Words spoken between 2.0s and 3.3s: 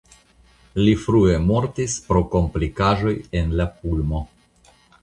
pro komplikaĵoj